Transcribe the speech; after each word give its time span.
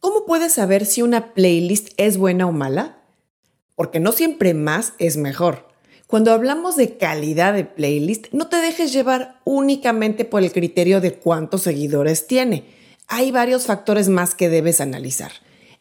¿Cómo 0.00 0.24
puedes 0.24 0.54
saber 0.54 0.86
si 0.86 1.02
una 1.02 1.34
playlist 1.34 1.90
es 1.98 2.16
buena 2.16 2.46
o 2.46 2.52
mala? 2.52 2.96
Porque 3.76 4.00
no 4.00 4.12
siempre 4.12 4.54
más 4.54 4.94
es 4.98 5.18
mejor. 5.18 5.68
Cuando 6.06 6.32
hablamos 6.32 6.76
de 6.76 6.96
calidad 6.96 7.52
de 7.52 7.66
playlist, 7.66 8.28
no 8.32 8.48
te 8.48 8.56
dejes 8.56 8.94
llevar 8.94 9.40
únicamente 9.44 10.24
por 10.24 10.42
el 10.42 10.52
criterio 10.52 11.02
de 11.02 11.12
cuántos 11.12 11.62
seguidores 11.62 12.26
tiene. 12.26 12.64
Hay 13.08 13.30
varios 13.30 13.66
factores 13.66 14.08
más 14.08 14.34
que 14.34 14.48
debes 14.48 14.80
analizar. 14.80 15.32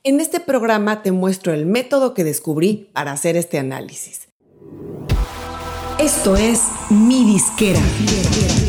En 0.03 0.19
este 0.19 0.41
programa 0.41 1.01
te 1.01 1.13
muestro 1.13 1.53
el 1.53 1.65
método 1.65 2.13
que 2.13 2.25
descubrí 2.25 2.89
para 2.91 3.13
hacer 3.13 3.37
este 3.37 3.57
análisis. 3.57 4.27
Esto 5.97 6.35
es 6.35 6.61
Mi 6.89 7.23
Disquera. 7.23 7.79
Mi 7.79 8.05
Disquera, 8.05 8.68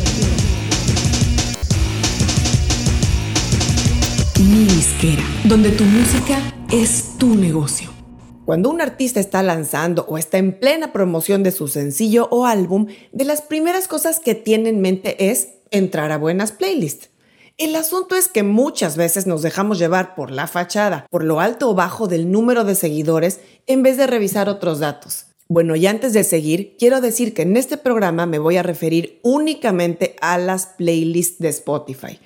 donde 5.43 5.69
tu 5.69 5.83
música 5.83 6.39
es 6.71 7.15
tu 7.19 7.35
negocio. 7.35 7.91
Cuando 8.45 8.71
un 8.71 8.81
artista 8.81 9.19
está 9.19 9.43
lanzando 9.43 10.05
o 10.09 10.17
está 10.17 10.39
en 10.39 10.59
plena 10.59 10.91
promoción 10.91 11.43
de 11.43 11.51
su 11.51 11.67
sencillo 11.67 12.27
o 12.31 12.47
álbum, 12.47 12.87
de 13.11 13.25
las 13.25 13.43
primeras 13.43 13.87
cosas 13.87 14.19
que 14.19 14.33
tiene 14.33 14.69
en 14.69 14.81
mente 14.81 15.29
es 15.29 15.49
entrar 15.69 16.11
a 16.11 16.17
buenas 16.17 16.51
playlists. 16.51 17.09
El 17.59 17.75
asunto 17.75 18.15
es 18.15 18.27
que 18.27 18.41
muchas 18.41 18.97
veces 18.97 19.27
nos 19.27 19.43
dejamos 19.43 19.77
llevar 19.77 20.15
por 20.15 20.31
la 20.31 20.47
fachada, 20.47 21.05
por 21.11 21.23
lo 21.23 21.39
alto 21.39 21.69
o 21.69 21.75
bajo 21.75 22.07
del 22.07 22.31
número 22.31 22.63
de 22.63 22.73
seguidores, 22.73 23.39
en 23.67 23.83
vez 23.83 23.97
de 23.97 24.07
revisar 24.07 24.49
otros 24.49 24.79
datos. 24.79 25.25
Bueno, 25.47 25.75
y 25.75 25.85
antes 25.85 26.13
de 26.13 26.23
seguir, 26.23 26.75
quiero 26.79 27.01
decir 27.01 27.35
que 27.35 27.43
en 27.43 27.55
este 27.55 27.77
programa 27.77 28.25
me 28.25 28.39
voy 28.39 28.57
a 28.57 28.63
referir 28.63 29.19
únicamente 29.21 30.15
a 30.21 30.39
las 30.39 30.65
playlists 30.65 31.37
de 31.37 31.49
Spotify. 31.49 32.19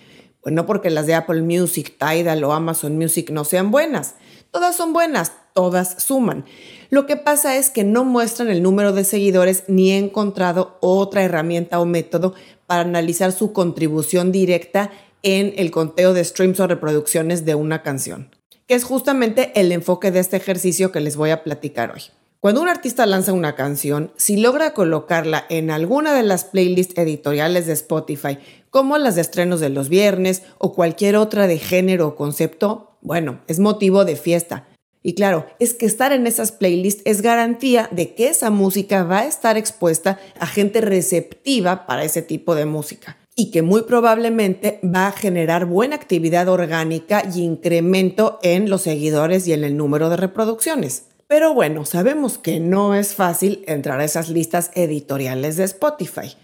Pues 0.46 0.54
no 0.54 0.68
porque 0.68 0.92
las 0.92 1.08
de 1.08 1.16
Apple 1.16 1.42
Music, 1.42 1.98
Tidal 1.98 2.44
o 2.44 2.54
Amazon 2.54 3.00
Music 3.00 3.32
no 3.32 3.46
sean 3.46 3.72
buenas. 3.72 4.14
Todas 4.52 4.76
son 4.76 4.94
buenas, 4.94 5.32
todas 5.56 6.04
suman. 6.04 6.46
Lo 6.92 7.08
que 7.08 7.18
pasa 7.18 7.58
es 7.58 7.72
que 7.72 7.84
no 7.84 8.06
muestran 8.06 8.52
el 8.52 8.62
número 8.62 8.94
de 8.94 9.06
seguidores 9.06 9.64
ni 9.68 9.92
he 9.92 9.98
encontrado 9.98 10.78
otra 10.82 11.24
herramienta 11.24 11.80
o 11.80 11.86
método 11.88 12.36
para 12.68 12.82
analizar 12.82 13.32
su 13.32 13.54
contribución 13.54 14.32
directa 14.32 14.92
en 15.24 15.52
el 15.58 15.72
conteo 15.72 16.14
de 16.14 16.24
streams 16.24 16.60
o 16.60 16.68
reproducciones 16.68 17.44
de 17.44 17.56
una 17.56 17.82
canción, 17.82 18.30
que 18.68 18.76
es 18.76 18.84
justamente 18.84 19.52
el 19.56 19.72
enfoque 19.72 20.12
de 20.12 20.20
este 20.20 20.38
ejercicio 20.38 20.92
que 20.92 21.00
les 21.00 21.16
voy 21.16 21.32
a 21.32 21.44
platicar 21.44 21.92
hoy. 21.92 22.04
Cuando 22.46 22.62
un 22.62 22.70
artista 22.70 23.08
lanza 23.08 23.34
una 23.34 23.56
canción, 23.56 24.12
si 24.18 24.38
logra 24.38 24.76
colocarla 24.76 25.48
en 25.50 25.72
alguna 25.72 26.14
de 26.14 26.22
las 26.22 26.44
playlists 26.44 26.96
editoriales 26.96 27.66
de 27.66 27.74
Spotify, 27.74 28.38
como 28.70 29.00
las 29.00 29.16
de 29.16 29.22
estrenos 29.22 29.60
de 29.62 29.70
los 29.70 29.90
viernes 29.90 30.44
o 30.60 30.76
cualquier 30.76 31.16
otra 31.16 31.48
de 31.48 31.58
género 31.58 32.10
o 32.10 32.16
concepto, 32.16 33.00
bueno, 33.02 33.42
es 33.48 33.58
motivo 33.58 34.06
de 34.06 34.16
fiesta. 34.16 34.68
Y 35.02 35.16
claro, 35.16 35.48
es 35.58 35.74
que 35.74 35.88
estar 35.88 36.12
en 36.12 36.28
esas 36.28 36.52
playlists 36.52 37.02
es 37.06 37.24
garantía 37.24 37.90
de 37.92 38.14
que 38.14 38.28
esa 38.28 38.52
música 38.52 39.04
va 39.04 39.22
a 39.22 39.28
estar 39.28 39.58
expuesta 39.58 40.20
a 40.40 40.46
gente 40.46 40.82
receptiva 40.82 41.88
para 41.88 42.04
ese 42.04 42.22
tipo 42.22 42.54
de 42.54 42.68
música 42.68 43.18
y 43.36 43.50
que 43.50 43.64
muy 43.64 43.82
probablemente 43.82 44.80
va 44.84 45.08
a 45.08 45.14
generar 45.14 45.66
buena 45.66 45.96
actividad 45.96 46.48
orgánica 46.48 47.24
y 47.36 47.42
incremento 47.42 48.38
en 48.44 48.70
los 48.70 48.84
seguidores 48.84 49.48
y 49.48 49.54
en 49.54 49.64
el 49.64 49.76
número 49.76 50.12
de 50.12 50.18
reproducciones. 50.18 51.06
Pero 51.28 51.56
bueno, 51.56 51.86
sabemos 51.86 52.38
que 52.38 52.60
no 52.60 52.94
es 52.94 53.16
fácil 53.16 53.64
entrar 53.68 54.00
a 54.00 54.06
esas 54.06 54.30
listas 54.30 54.70
editoriales 54.76 55.58
de 55.58 55.64
Spotify. 55.64 56.36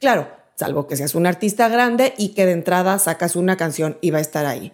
Claro, 0.00 0.28
salvo 0.54 0.86
que 0.86 0.96
seas 0.96 1.14
un 1.14 1.26
artista 1.26 1.68
grande 1.68 2.14
y 2.16 2.30
que 2.30 2.46
de 2.46 2.52
entrada 2.52 2.98
sacas 2.98 3.36
una 3.36 3.58
canción 3.58 3.98
y 4.00 4.10
va 4.10 4.18
a 4.18 4.22
estar 4.22 4.46
ahí. 4.46 4.72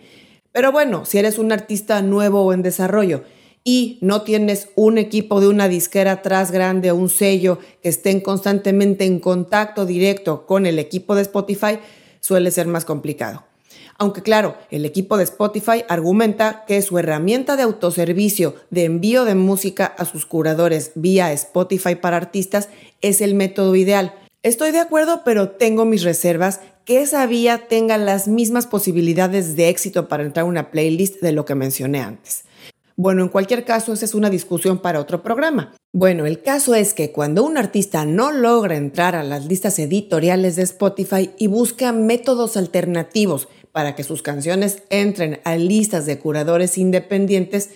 Pero 0.52 0.70
bueno, 0.70 1.04
si 1.04 1.18
eres 1.18 1.38
un 1.38 1.50
artista 1.50 2.02
nuevo 2.02 2.44
o 2.44 2.52
en 2.52 2.62
desarrollo 2.62 3.24
y 3.64 3.98
no 4.00 4.22
tienes 4.22 4.68
un 4.76 4.96
equipo 4.96 5.40
de 5.40 5.48
una 5.48 5.66
disquera 5.68 6.12
atrás 6.12 6.52
grande 6.52 6.92
o 6.92 6.96
un 6.96 7.10
sello 7.10 7.58
que 7.82 7.88
estén 7.88 8.20
constantemente 8.20 9.06
en 9.06 9.18
contacto 9.18 9.86
directo 9.86 10.46
con 10.46 10.66
el 10.66 10.78
equipo 10.78 11.16
de 11.16 11.22
Spotify, 11.22 11.80
suele 12.20 12.52
ser 12.52 12.68
más 12.68 12.84
complicado. 12.84 13.47
Aunque 14.00 14.22
claro, 14.22 14.56
el 14.70 14.84
equipo 14.84 15.16
de 15.16 15.24
Spotify 15.24 15.84
argumenta 15.88 16.64
que 16.68 16.80
su 16.82 16.98
herramienta 16.98 17.56
de 17.56 17.64
autoservicio 17.64 18.54
de 18.70 18.84
envío 18.84 19.24
de 19.24 19.34
música 19.34 19.86
a 19.86 20.04
sus 20.04 20.24
curadores 20.24 20.92
vía 20.94 21.32
Spotify 21.32 21.96
para 21.96 22.16
artistas 22.16 22.68
es 23.00 23.20
el 23.20 23.34
método 23.34 23.74
ideal. 23.74 24.14
Estoy 24.44 24.70
de 24.70 24.78
acuerdo, 24.78 25.22
pero 25.24 25.50
tengo 25.50 25.84
mis 25.84 26.04
reservas 26.04 26.60
que 26.84 27.02
esa 27.02 27.26
vía 27.26 27.66
tenga 27.66 27.98
las 27.98 28.28
mismas 28.28 28.68
posibilidades 28.68 29.56
de 29.56 29.68
éxito 29.68 30.06
para 30.06 30.22
entrar 30.22 30.46
a 30.46 30.48
una 30.48 30.70
playlist 30.70 31.20
de 31.20 31.32
lo 31.32 31.44
que 31.44 31.56
mencioné 31.56 32.00
antes. 32.00 32.44
Bueno, 32.94 33.22
en 33.22 33.28
cualquier 33.28 33.64
caso, 33.64 33.92
esa 33.92 34.04
es 34.04 34.14
una 34.14 34.30
discusión 34.30 34.78
para 34.78 35.00
otro 35.00 35.22
programa. 35.24 35.74
Bueno, 35.92 36.24
el 36.24 36.42
caso 36.42 36.74
es 36.74 36.94
que 36.94 37.10
cuando 37.10 37.44
un 37.44 37.58
artista 37.58 38.04
no 38.04 38.30
logra 38.30 38.76
entrar 38.76 39.16
a 39.16 39.24
las 39.24 39.46
listas 39.46 39.78
editoriales 39.78 40.54
de 40.56 40.62
Spotify 40.62 41.30
y 41.36 41.48
busca 41.48 41.92
métodos 41.92 42.56
alternativos 42.56 43.48
para 43.78 43.94
que 43.94 44.02
sus 44.02 44.22
canciones 44.22 44.82
entren 44.90 45.38
a 45.44 45.54
listas 45.54 46.04
de 46.04 46.18
curadores 46.18 46.78
independientes, 46.78 47.70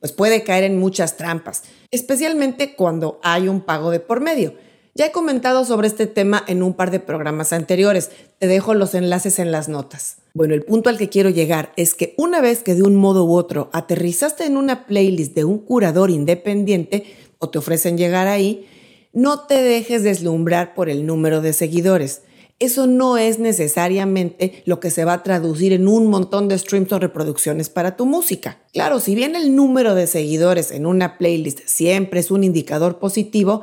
pues 0.00 0.10
puede 0.10 0.42
caer 0.42 0.64
en 0.64 0.80
muchas 0.80 1.16
trampas, 1.16 1.62
especialmente 1.92 2.74
cuando 2.74 3.20
hay 3.22 3.46
un 3.46 3.60
pago 3.60 3.92
de 3.92 4.00
por 4.00 4.20
medio. 4.20 4.54
Ya 4.96 5.06
he 5.06 5.12
comentado 5.12 5.64
sobre 5.64 5.86
este 5.86 6.08
tema 6.08 6.42
en 6.48 6.64
un 6.64 6.74
par 6.74 6.90
de 6.90 6.98
programas 6.98 7.52
anteriores, 7.52 8.10
te 8.40 8.48
dejo 8.48 8.74
los 8.74 8.96
enlaces 8.96 9.38
en 9.38 9.52
las 9.52 9.68
notas. 9.68 10.16
Bueno, 10.32 10.54
el 10.54 10.64
punto 10.64 10.90
al 10.90 10.98
que 10.98 11.08
quiero 11.08 11.30
llegar 11.30 11.72
es 11.76 11.94
que 11.94 12.14
una 12.18 12.40
vez 12.40 12.64
que 12.64 12.74
de 12.74 12.82
un 12.82 12.96
modo 12.96 13.24
u 13.24 13.36
otro 13.36 13.70
aterrizaste 13.72 14.46
en 14.46 14.56
una 14.56 14.88
playlist 14.88 15.36
de 15.36 15.44
un 15.44 15.58
curador 15.58 16.10
independiente 16.10 17.04
o 17.38 17.48
te 17.48 17.58
ofrecen 17.58 17.96
llegar 17.96 18.26
ahí, 18.26 18.66
no 19.12 19.46
te 19.46 19.62
dejes 19.62 20.02
deslumbrar 20.02 20.74
por 20.74 20.90
el 20.90 21.06
número 21.06 21.40
de 21.40 21.52
seguidores 21.52 22.22
eso 22.58 22.86
no 22.86 23.18
es 23.18 23.38
necesariamente 23.38 24.62
lo 24.64 24.80
que 24.80 24.90
se 24.90 25.04
va 25.04 25.14
a 25.14 25.22
traducir 25.22 25.72
en 25.72 25.88
un 25.88 26.06
montón 26.06 26.48
de 26.48 26.58
streams 26.58 26.92
o 26.92 26.98
reproducciones 26.98 27.68
para 27.68 27.96
tu 27.96 28.06
música. 28.06 28.58
Claro, 28.72 29.00
si 29.00 29.14
bien 29.14 29.36
el 29.36 29.56
número 29.56 29.94
de 29.94 30.06
seguidores 30.06 30.70
en 30.70 30.86
una 30.86 31.18
playlist 31.18 31.60
siempre 31.66 32.20
es 32.20 32.30
un 32.30 32.44
indicador 32.44 32.98
positivo, 32.98 33.62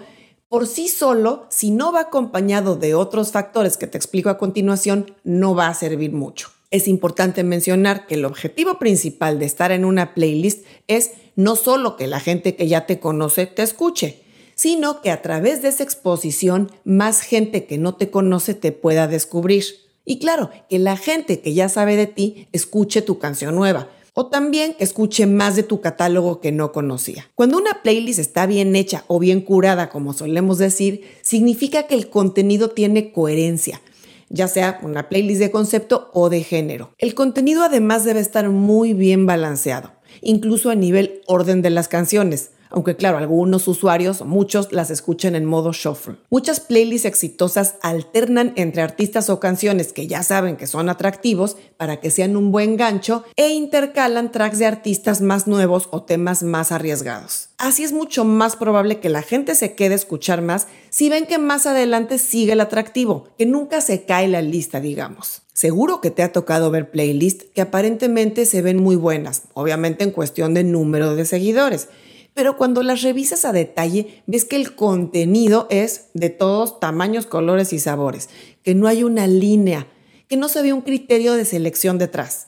por 0.50 0.68
sí 0.68 0.90
solo, 0.90 1.46
si 1.50 1.72
no 1.72 1.94
va 1.94 2.01
acompañado 2.01 2.75
de 2.75 2.94
otros 2.94 3.31
factores 3.31 3.78
que 3.78 3.88
te 3.88 3.97
explico 3.97 4.30
a 4.30 4.38
continuación, 4.38 5.16
no 5.24 5.56
va 5.56 5.68
a 5.69 5.74
servir 5.74 6.12
mucho. 6.12 6.50
Es 6.72 6.90
importante 6.90 7.44
mencionar 7.44 8.06
que 8.06 8.16
el 8.16 8.25
objetivo 8.25 8.78
principal 8.78 9.40
de 9.40 9.46
estar 9.46 9.72
en 9.72 9.85
una 9.85 10.13
playlist 10.13 10.66
es 10.88 11.12
no 11.38 11.56
solo 11.56 11.96
que 11.96 12.07
la 12.07 12.19
gente 12.19 12.56
que 12.56 12.68
ya 12.68 12.85
te 12.85 13.00
conoce 13.00 13.46
te 13.46 13.63
escuche, 13.63 14.21
sino 14.62 15.02
que 15.02 15.10
a 15.10 15.24
través 15.24 15.64
de 15.64 15.70
esa 15.70 15.82
exposición 15.82 16.72
más 16.84 17.22
gente 17.22 17.66
que 17.66 17.80
no 17.80 17.96
te 17.96 18.12
conoce 18.12 18.54
te 18.54 18.72
pueda 18.72 19.08
descubrir. 19.08 19.64
Y 20.06 20.20
claro, 20.20 20.52
que 20.70 20.78
la 20.78 20.98
gente 20.98 21.42
que 21.42 21.56
ya 21.56 21.68
sabe 21.68 21.96
de 21.96 22.06
ti 22.06 22.48
escuche 22.52 23.02
tu 23.02 23.18
canción 23.18 23.56
nueva. 23.56 23.90
O 24.14 24.28
también 24.28 24.76
que 24.76 24.84
escuche 24.84 25.26
más 25.26 25.56
de 25.56 25.64
tu 25.64 25.82
catálogo 25.82 26.42
que 26.42 26.52
no 26.52 26.74
conocía. 26.74 27.28
Cuando 27.34 27.58
una 27.58 27.82
playlist 27.82 28.20
está 28.20 28.46
bien 28.46 28.76
hecha 28.76 29.04
o 29.08 29.18
bien 29.18 29.42
curada, 29.42 29.90
como 29.90 30.14
solemos 30.14 30.60
decir, 30.60 31.06
significa 31.24 31.88
que 31.88 31.96
el 31.96 32.12
contenido 32.12 32.70
tiene 32.70 33.12
coherencia, 33.12 33.82
ya 34.30 34.48
sea 34.48 34.80
una 34.84 35.10
playlist 35.10 35.40
de 35.40 35.50
concepto 35.50 36.12
o 36.14 36.30
de 36.30 36.44
género. 36.44 36.92
El 37.00 37.16
contenido 37.16 37.64
además 37.64 38.04
debe 38.04 38.20
estar 38.20 38.48
muy 38.48 38.94
bien 38.94 39.26
balanceado, 39.26 39.92
incluso 40.22 40.70
a 40.70 40.76
nivel 40.76 41.24
orden 41.26 41.64
de 41.64 41.72
las 41.72 41.88
canciones 41.88 42.52
aunque 42.72 42.96
claro, 42.96 43.18
algunos 43.18 43.68
usuarios, 43.68 44.22
muchos 44.26 44.72
las 44.72 44.90
escuchan 44.90 45.36
en 45.36 45.46
modo 45.46 45.74
shuffle. 45.74 46.16
Muchas 46.30 46.59
playlists 46.59 47.06
exitosas 47.06 47.76
alternan 47.82 48.54
entre 48.56 48.82
artistas 48.82 49.30
o 49.30 49.40
canciones 49.40 49.94
que 49.94 50.08
ya 50.08 50.24
saben 50.24 50.58
que 50.58 50.68
son 50.68 50.90
atractivos 50.90 51.58
para 51.78 52.00
que 52.00 52.12
sean 52.12 52.38
un 52.38 52.52
buen 52.52 52.78
gancho 52.78 53.24
e 53.36 53.50
intercalan 53.50 54.31
tracks 54.31 54.60
de 54.60 54.66
artistas 54.66 55.22
más 55.22 55.48
nuevos 55.48 55.90
o 55.92 56.04
temas 56.04 56.44
más 56.44 56.72
arriesgados. 56.72 57.50
Así 57.57 57.84
es 57.84 57.94
mucho 57.94 58.25
más 58.25 58.56
probable 58.56 59.00
que 59.00 59.10
la 59.10 59.22
gente 59.22 59.54
se 59.54 59.75
quede 59.75 59.94
a 59.94 59.98
escuchar 59.98 60.42
más 60.42 60.68
si 60.90 61.10
ven 61.10 61.25
que 61.25 61.38
más 61.38 61.68
adelante 61.68 62.18
sigue 62.18 62.54
el 62.54 62.62
atractivo, 62.62 63.28
que 63.38 63.45
nunca 63.45 63.81
se 63.81 64.04
cae 64.04 64.28
la 64.28 64.42
lista, 64.42 64.80
digamos. 64.80 65.44
Seguro 65.54 66.01
que 66.01 66.10
te 66.10 66.24
ha 66.24 66.31
tocado 66.31 66.72
ver 66.72 66.90
playlists 66.90 67.45
que 67.54 67.62
aparentemente 67.62 68.45
se 68.45 68.63
ven 68.63 68.81
muy 68.81 68.95
buenas, 68.95 69.44
obviamente 69.54 70.04
en 70.04 70.10
cuestión 70.10 70.56
de 70.56 70.63
número 70.63 71.16
de 71.16 71.25
seguidores, 71.25 71.90
pero 72.33 72.57
cuando 72.57 72.83
las 72.83 73.01
revisas 73.01 73.45
a 73.45 73.51
detalle, 73.51 74.24
ves 74.25 74.45
que 74.45 74.56
el 74.56 74.75
contenido 74.75 75.68
es 75.69 76.07
de 76.13 76.30
todos 76.30 76.80
tamaños, 76.80 77.25
colores 77.25 77.74
y 77.74 77.80
sabores, 77.80 78.30
que 78.63 78.75
no 78.75 78.88
hay 78.88 79.04
una 79.04 79.28
línea, 79.28 79.88
que 80.28 80.38
no 80.38 80.48
se 80.48 80.62
ve 80.62 80.74
un 80.74 80.81
criterio 80.81 81.33
de 81.33 81.45
selección 81.45 81.98
detrás. 81.98 82.48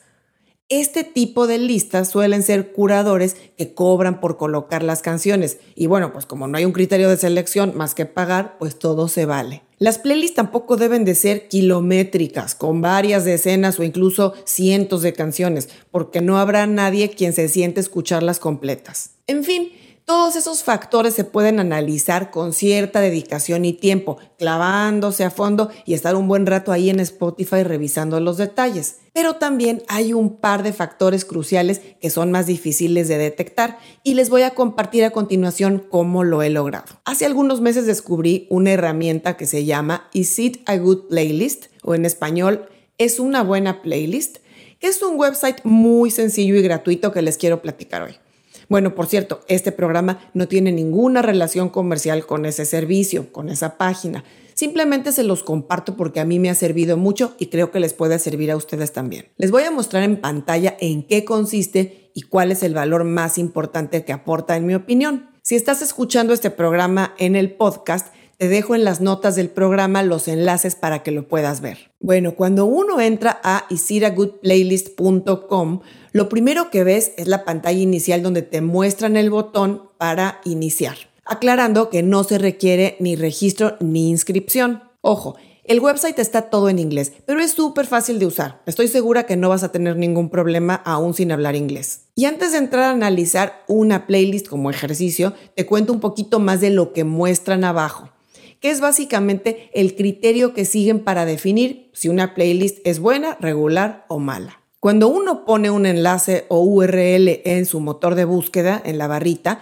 Este 0.69 1.03
tipo 1.03 1.45
de 1.45 1.57
listas 1.57 2.09
suelen 2.09 2.41
ser 2.41 2.71
curadores 2.71 3.35
que 3.57 3.73
cobran 3.73 4.21
por 4.21 4.37
colocar 4.37 4.81
las 4.81 5.01
canciones. 5.01 5.57
Y 5.75 5.87
bueno, 5.87 6.13
pues 6.13 6.25
como 6.25 6.47
no 6.47 6.57
hay 6.57 6.65
un 6.65 6.71
criterio 6.71 7.09
de 7.09 7.17
selección 7.17 7.73
más 7.75 7.93
que 7.93 8.05
pagar, 8.05 8.57
pues 8.57 8.79
todo 8.79 9.09
se 9.09 9.25
vale. 9.25 9.61
Las 9.83 9.97
playlists 9.97 10.35
tampoco 10.35 10.77
deben 10.77 11.03
de 11.03 11.13
ser 11.13 11.49
kilométricas, 11.49 12.55
con 12.55 12.79
varias 12.79 13.25
decenas 13.25 13.77
o 13.79 13.83
incluso 13.83 14.33
cientos 14.45 15.01
de 15.01 15.11
canciones, 15.11 15.67
porque 15.91 16.21
no 16.21 16.37
habrá 16.37 16.65
nadie 16.67 17.09
quien 17.09 17.33
se 17.33 17.49
siente 17.49 17.81
escucharlas 17.81 18.39
completas. 18.39 19.09
En 19.27 19.43
fin, 19.43 19.73
todos 20.05 20.35
esos 20.35 20.63
factores 20.63 21.13
se 21.13 21.23
pueden 21.23 21.59
analizar 21.59 22.29
con 22.29 22.53
cierta 22.53 22.99
dedicación 22.99 23.65
y 23.65 23.73
tiempo, 23.73 24.17
clavándose 24.37 25.23
a 25.23 25.31
fondo 25.31 25.69
y 25.85 25.93
estar 25.93 26.15
un 26.15 26.27
buen 26.27 26.45
rato 26.45 26.71
ahí 26.71 26.89
en 26.89 26.99
Spotify 26.99 27.63
revisando 27.63 28.19
los 28.19 28.37
detalles. 28.37 28.97
Pero 29.13 29.35
también 29.35 29.83
hay 29.87 30.13
un 30.13 30.37
par 30.37 30.63
de 30.63 30.73
factores 30.73 31.23
cruciales 31.23 31.81
que 32.01 32.09
son 32.09 32.31
más 32.31 32.47
difíciles 32.47 33.07
de 33.07 33.17
detectar 33.17 33.77
y 34.03 34.15
les 34.15 34.29
voy 34.29 34.41
a 34.41 34.55
compartir 34.55 35.03
a 35.05 35.11
continuación 35.11 35.85
cómo 35.89 36.23
lo 36.23 36.41
he 36.41 36.49
logrado. 36.49 37.01
Hace 37.05 37.25
algunos 37.25 37.61
meses 37.61 37.85
descubrí 37.85 38.47
una 38.49 38.71
herramienta 38.71 39.37
que 39.37 39.45
se 39.45 39.65
llama 39.65 40.09
Is 40.13 40.37
It 40.39 40.61
a 40.65 40.77
Good 40.77 41.07
Playlist? 41.09 41.67
o 41.83 41.95
en 41.95 42.05
español, 42.05 42.69
¿es 42.97 43.19
una 43.19 43.43
buena 43.43 43.81
playlist? 43.81 44.37
que 44.83 44.89
es 44.89 45.01
un 45.01 45.17
website 45.17 45.63
muy 45.63 46.11
sencillo 46.11 46.55
y 46.55 46.61
gratuito 46.61 47.13
que 47.13 47.21
les 47.21 47.37
quiero 47.37 47.61
platicar 47.61 48.01
hoy. 48.01 48.17
Bueno, 48.69 48.95
por 48.95 49.07
cierto, 49.07 49.41
este 49.47 49.71
programa 49.71 50.29
no 50.33 50.47
tiene 50.47 50.71
ninguna 50.71 51.21
relación 51.21 51.69
comercial 51.69 52.25
con 52.25 52.45
ese 52.45 52.65
servicio, 52.65 53.31
con 53.31 53.49
esa 53.49 53.77
página. 53.77 54.23
Simplemente 54.53 55.11
se 55.11 55.23
los 55.23 55.43
comparto 55.43 55.95
porque 55.95 56.19
a 56.19 56.25
mí 56.25 56.39
me 56.39 56.49
ha 56.49 56.55
servido 56.55 56.95
mucho 56.95 57.35
y 57.39 57.47
creo 57.47 57.71
que 57.71 57.79
les 57.79 57.93
puede 57.93 58.19
servir 58.19 58.51
a 58.51 58.55
ustedes 58.55 58.93
también. 58.93 59.25
Les 59.37 59.51
voy 59.51 59.63
a 59.63 59.71
mostrar 59.71 60.03
en 60.03 60.21
pantalla 60.21 60.77
en 60.79 61.07
qué 61.07 61.25
consiste 61.25 62.11
y 62.13 62.23
cuál 62.23 62.51
es 62.51 62.61
el 62.63 62.73
valor 62.73 63.03
más 63.03 63.37
importante 63.37 64.05
que 64.05 64.13
aporta 64.13 64.55
en 64.55 64.65
mi 64.65 64.75
opinión. 64.75 65.29
Si 65.41 65.55
estás 65.55 65.81
escuchando 65.81 66.33
este 66.33 66.51
programa 66.51 67.15
en 67.17 67.35
el 67.35 67.51
podcast, 67.55 68.13
te 68.43 68.49
dejo 68.49 68.75
en 68.75 68.83
las 68.83 68.99
notas 68.99 69.37
del 69.37 69.49
programa 69.49 70.03
los 70.03 70.27
enlaces 70.27 70.75
para 70.75 71.01
que 71.01 71.11
lo 71.11 71.29
puedas 71.29 71.61
ver. 71.61 71.93
Bueno, 72.01 72.35
cuando 72.35 72.65
uno 72.65 72.99
entra 72.99 73.39
a 73.41 73.63
isiragoodplaylist.com, 73.69 75.79
lo 76.11 76.27
primero 76.27 76.69
que 76.69 76.83
ves 76.83 77.13
es 77.15 77.29
la 77.29 77.45
pantalla 77.45 77.79
inicial 77.79 78.21
donde 78.21 78.41
te 78.41 78.59
muestran 78.59 79.15
el 79.15 79.29
botón 79.29 79.83
para 79.97 80.41
iniciar, 80.43 80.97
aclarando 81.23 81.89
que 81.89 82.03
no 82.03 82.25
se 82.25 82.37
requiere 82.37 82.97
ni 82.99 83.15
registro 83.15 83.77
ni 83.79 84.09
inscripción. 84.09 84.83
Ojo, 84.99 85.37
el 85.63 85.79
website 85.79 86.19
está 86.19 86.49
todo 86.49 86.67
en 86.67 86.79
inglés, 86.79 87.13
pero 87.25 87.39
es 87.39 87.51
súper 87.51 87.87
fácil 87.87 88.19
de 88.19 88.25
usar. 88.25 88.61
Estoy 88.65 88.89
segura 88.89 89.25
que 89.25 89.37
no 89.37 89.47
vas 89.47 89.63
a 89.63 89.71
tener 89.71 89.95
ningún 89.95 90.29
problema 90.29 90.81
aún 90.83 91.13
sin 91.13 91.31
hablar 91.31 91.55
inglés. 91.55 92.07
Y 92.13 92.25
antes 92.25 92.51
de 92.51 92.57
entrar 92.57 92.83
a 92.83 92.89
analizar 92.89 93.63
una 93.69 94.05
playlist 94.05 94.49
como 94.49 94.69
ejercicio, 94.69 95.31
te 95.55 95.65
cuento 95.65 95.93
un 95.93 96.01
poquito 96.01 96.41
más 96.41 96.59
de 96.59 96.71
lo 96.71 96.91
que 96.91 97.05
muestran 97.05 97.63
abajo 97.63 98.09
que 98.63 98.71
es 98.71 98.79
básicamente 98.79 99.69
el 99.73 99.93
criterio 99.93 100.53
que 100.53 100.63
siguen 100.63 101.01
para 101.01 101.25
definir 101.25 101.89
si 101.91 102.07
una 102.07 102.33
playlist 102.33 102.79
es 102.85 102.99
buena, 102.99 103.37
regular 103.41 104.05
o 104.07 104.19
mala. 104.19 104.61
Cuando 104.79 105.09
uno 105.09 105.43
pone 105.43 105.69
un 105.69 105.85
enlace 105.85 106.45
o 106.47 106.61
URL 106.61 107.41
en 107.43 107.65
su 107.65 107.81
motor 107.81 108.15
de 108.15 108.23
búsqueda, 108.23 108.81
en 108.85 108.97
la 108.97 109.07
barrita, 109.07 109.59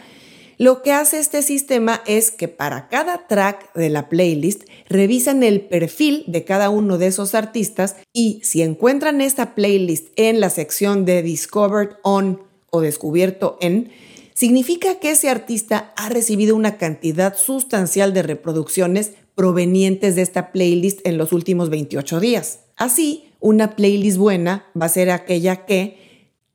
lo 0.60 0.84
que 0.84 0.92
hace 0.92 1.18
este 1.18 1.42
sistema 1.42 2.04
es 2.06 2.30
que 2.30 2.48
para 2.48 2.90
cada 2.90 3.26
track 3.26 3.74
de 3.74 3.90
la 3.90 4.08
playlist 4.08 4.66
revisan 4.88 5.42
el 5.42 5.62
perfil 5.62 6.24
de 6.28 6.44
cada 6.44 6.70
uno 6.70 7.00
de 7.00 7.08
esos 7.08 7.34
artistas 7.34 7.96
y 8.14 8.40
si 8.44 8.62
encuentran 8.62 9.20
esta 9.20 9.56
playlist 9.56 10.10
en 10.16 10.40
la 10.40 10.52
sección 10.52 11.06
de 11.06 11.24
Discovered 11.24 11.96
On 12.04 12.44
o 12.70 12.82
Descubierto 12.82 13.58
en, 13.62 13.90
significa 14.34 15.00
que 15.00 15.12
ese 15.12 15.30
artista 15.30 15.94
ha 15.96 16.10
recibido 16.10 16.56
una 16.56 16.78
cantidad 16.78 17.36
sustancial 17.38 18.14
de 18.14 18.24
reproducciones 18.24 19.12
provenientes 19.36 20.16
de 20.16 20.22
esta 20.22 20.52
playlist 20.52 21.00
en 21.06 21.18
los 21.18 21.34
últimos 21.34 21.70
28 21.70 22.20
días. 22.20 22.60
Así, 22.78 23.26
una 23.40 23.76
playlist 23.76 24.18
buena 24.18 24.66
va 24.80 24.86
a 24.86 24.90
ser 24.90 25.10
aquella 25.10 25.66
que 25.66 26.02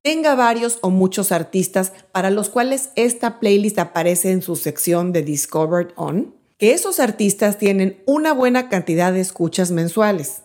tenga 0.02 0.36
varios 0.36 0.78
o 0.82 0.90
muchos 0.90 1.32
artistas 1.32 1.92
para 2.12 2.30
los 2.30 2.48
cuales 2.48 2.90
esta 2.94 3.40
playlist 3.40 3.78
aparece 3.78 4.30
en 4.30 4.40
su 4.40 4.54
sección 4.54 5.12
de 5.12 5.22
Discovered 5.22 5.88
On, 5.96 6.32
que 6.58 6.72
esos 6.72 7.00
artistas 7.00 7.58
tienen 7.58 8.02
una 8.06 8.32
buena 8.32 8.68
cantidad 8.68 9.12
de 9.12 9.20
escuchas 9.20 9.72
mensuales. 9.72 10.42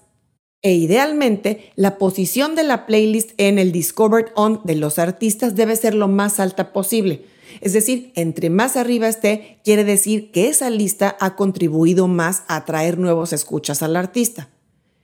E 0.62 0.74
idealmente, 0.74 1.72
la 1.76 1.98
posición 1.98 2.56
de 2.56 2.64
la 2.64 2.86
playlist 2.86 3.32
en 3.38 3.58
el 3.58 3.72
Discovered 3.72 4.32
On 4.36 4.62
de 4.64 4.76
los 4.76 5.00
artistas 5.00 5.56
debe 5.56 5.76
ser 5.76 5.96
lo 5.96 6.08
más 6.08 6.40
alta 6.40 6.72
posible, 6.72 7.26
es 7.60 7.74
decir, 7.74 8.12
entre 8.16 8.50
más 8.50 8.78
arriba 8.78 9.08
esté, 9.08 9.60
quiere 9.64 9.84
decir 9.84 10.32
que 10.32 10.48
esa 10.48 10.70
lista 10.70 11.18
ha 11.20 11.36
contribuido 11.36 12.08
más 12.08 12.44
a 12.48 12.58
atraer 12.58 12.98
nuevos 12.98 13.34
escuchas 13.34 13.84
al 13.84 13.96
artista. 13.96 14.50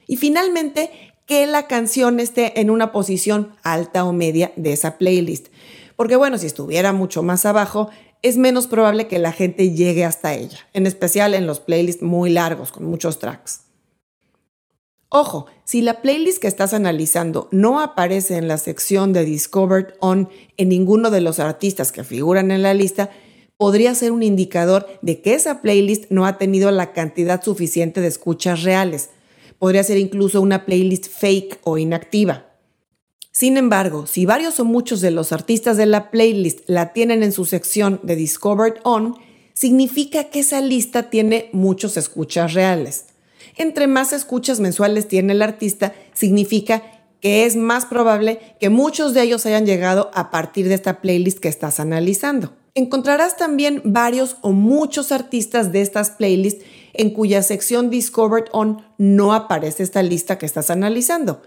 Y 0.08 0.16
finalmente, 0.16 0.92
que 1.26 1.46
la 1.46 1.68
canción 1.68 2.20
esté 2.20 2.62
en 2.62 2.70
una 2.70 2.94
posición 2.94 3.54
alta 3.64 4.06
o 4.06 4.14
media 4.14 4.54
de 4.56 4.72
esa 4.72 4.98
playlist. 4.98 5.48
Porque 5.98 6.16
bueno, 6.16 6.38
si 6.38 6.46
estuviera 6.46 6.94
mucho 6.94 7.22
más 7.22 7.46
abajo, 7.46 7.90
es 8.22 8.38
menos 8.38 8.68
probable 8.68 9.08
que 9.08 9.20
la 9.20 9.34
gente 9.34 9.72
llegue 9.72 10.06
hasta 10.06 10.34
ella, 10.34 10.60
en 10.74 10.88
especial 10.88 11.34
en 11.34 11.46
los 11.46 11.60
playlists 11.60 12.02
muy 12.02 12.30
largos, 12.30 12.72
con 12.72 12.86
muchos 12.86 13.20
tracks. 13.20 13.67
Ojo, 15.10 15.46
si 15.64 15.82
la 15.82 16.02
playlist 16.02 16.40
que 16.40 16.48
estás 16.48 16.74
analizando 16.74 17.48
no 17.52 17.80
aparece 17.80 18.36
en 18.36 18.50
la 18.50 18.58
sección 18.58 19.14
de 19.14 19.24
Discovered 19.24 19.94
On 20.02 20.28
en 20.58 20.70
ninguno 20.70 21.12
de 21.12 21.22
los 21.22 21.40
artistas 21.40 21.94
que 21.94 22.04
figuran 22.04 22.52
en 22.52 22.62
la 22.62 22.74
lista, 22.74 23.10
podría 23.56 23.96
ser 23.96 24.12
un 24.12 24.22
indicador 24.22 24.86
de 25.02 25.22
que 25.22 25.34
esa 25.34 25.62
playlist 25.62 26.12
no 26.12 26.26
ha 26.26 26.38
tenido 26.38 26.72
la 26.72 26.92
cantidad 26.92 27.42
suficiente 27.42 28.02
de 28.02 28.08
escuchas 28.08 28.64
reales. 28.64 29.10
Podría 29.60 29.84
ser 29.84 29.98
incluso 29.98 30.42
una 30.42 30.66
playlist 30.66 31.08
fake 31.08 31.60
o 31.64 31.78
inactiva. 31.78 32.46
Sin 33.32 33.56
embargo, 33.56 34.08
si 34.08 34.26
varios 34.26 34.60
o 34.60 34.66
muchos 34.66 35.00
de 35.00 35.12
los 35.12 35.32
artistas 35.32 35.78
de 35.78 35.86
la 35.86 36.12
playlist 36.12 36.68
la 36.68 36.92
tienen 36.92 37.24
en 37.24 37.32
su 37.32 37.46
sección 37.46 38.02
de 38.04 38.18
Discovered 38.18 38.82
On, 38.84 39.16
significa 39.54 40.26
que 40.26 40.40
esa 40.40 40.60
lista 40.60 41.10
tiene 41.10 41.50
muchos 41.54 41.96
escuchas 41.96 42.54
reales 42.54 43.06
entre 43.56 43.88
más 43.88 44.14
escuchas 44.14 44.60
mensuales 44.60 45.08
tiene 45.08 45.34
el 45.34 45.42
artista, 45.42 45.94
significa 46.14 46.84
que 47.22 47.46
es 47.46 47.56
más 47.56 47.86
probable 47.86 48.40
que 48.60 48.70
muchos 48.70 49.14
de 49.14 49.24
ellos 49.24 49.46
hayan 49.46 49.66
llegado 49.66 50.12
a 50.14 50.30
partir 50.30 50.68
de 50.68 50.76
esta 50.76 51.02
playlist 51.02 51.40
que 51.40 51.48
estás 51.48 51.80
analizando. 51.80 52.54
Encontrarás 52.76 53.38
también 53.38 53.82
varios 53.86 54.38
o 54.42 54.52
muchos 54.52 55.12
artistas 55.12 55.72
de 55.72 55.82
estas 55.82 56.12
playlists 56.12 56.64
en 56.94 57.10
cuya 57.10 57.42
sección 57.42 57.90
Discovered 57.90 58.50
On 58.52 58.84
no 59.00 59.34
aparece 59.34 59.82
esta 59.82 60.04
lista 60.04 60.38
que 60.38 60.46
estás 60.46 60.70
analizando. 60.70 61.42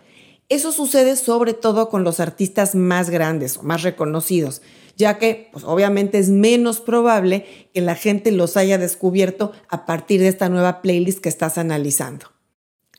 Eso 0.50 0.72
sucede 0.72 1.14
sobre 1.14 1.54
todo 1.54 1.88
con 1.88 2.02
los 2.02 2.18
artistas 2.18 2.74
más 2.74 3.08
grandes 3.08 3.56
o 3.56 3.62
más 3.62 3.84
reconocidos, 3.84 4.62
ya 4.96 5.16
que 5.16 5.48
pues, 5.52 5.64
obviamente 5.64 6.18
es 6.18 6.28
menos 6.28 6.80
probable 6.80 7.46
que 7.72 7.80
la 7.80 7.94
gente 7.94 8.32
los 8.32 8.56
haya 8.56 8.76
descubierto 8.76 9.52
a 9.68 9.86
partir 9.86 10.20
de 10.20 10.26
esta 10.26 10.48
nueva 10.48 10.82
playlist 10.82 11.20
que 11.20 11.28
estás 11.28 11.56
analizando. 11.56 12.26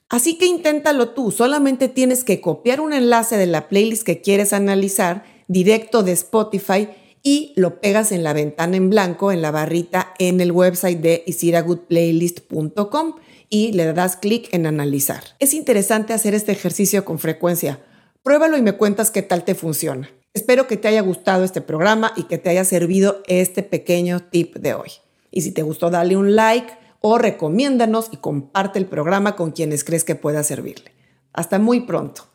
Así 0.08 0.38
que 0.38 0.46
inténtalo 0.46 1.10
tú, 1.10 1.32
solamente 1.32 1.90
tienes 1.90 2.24
que 2.24 2.40
copiar 2.40 2.80
un 2.80 2.94
enlace 2.94 3.36
de 3.36 3.48
la 3.48 3.68
playlist 3.68 4.04
que 4.04 4.22
quieres 4.22 4.54
analizar 4.54 5.26
directo 5.50 6.04
de 6.04 6.14
Spotify 6.14 6.88
y 7.24 7.54
lo 7.56 7.80
pegas 7.80 8.12
en 8.12 8.24
la 8.24 8.34
ventana 8.34 8.78
en 8.78 8.90
blanco, 8.90 9.32
en 9.32 9.42
la 9.42 9.52
barrita 9.52 10.14
en 10.20 10.42
el 10.42 10.52
website 10.52 11.00
de 11.00 11.24
isiragoodplaylist.com 11.26 13.16
y 13.50 13.74
le 13.74 13.94
das 13.94 14.16
clic 14.16 14.48
en 14.54 14.66
analizar. 14.66 15.24
Es 15.40 15.54
interesante 15.54 16.14
hacer 16.14 16.34
este 16.34 16.52
ejercicio 16.52 17.06
con 17.06 17.20
frecuencia. 17.20 17.80
Pruébalo 18.24 18.58
y 18.58 18.62
me 18.62 18.74
cuentas 18.74 19.12
qué 19.12 19.22
tal 19.22 19.44
te 19.44 19.56
funciona. 19.56 20.10
Espero 20.34 20.68
que 20.68 20.78
te 20.78 20.88
haya 20.88 21.02
gustado 21.02 21.44
este 21.44 21.60
programa 21.60 22.14
y 22.16 22.24
que 22.24 22.38
te 22.38 22.50
haya 22.50 22.64
servido 22.64 23.22
este 23.28 23.64
pequeño 23.64 24.22
tip 24.22 24.56
de 24.56 24.74
hoy. 24.74 24.92
Y 25.30 25.42
si 25.42 25.52
te 25.52 25.62
gustó, 25.62 25.90
dale 25.90 26.16
un 26.16 26.36
like 26.36 26.74
o 27.02 27.18
recomiéndanos 27.18 28.08
y 28.12 28.18
comparte 28.18 28.80
el 28.80 28.86
programa 28.86 29.36
con 29.36 29.52
quienes 29.52 29.84
crees 29.84 30.04
que 30.04 30.16
pueda 30.16 30.44
servirle. 30.44 30.94
Hasta 31.34 31.60
muy 31.60 31.82
pronto. 31.82 32.31